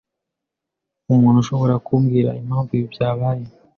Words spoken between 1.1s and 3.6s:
Umuntu ashobora kumbwira impamvu ibi byabaye?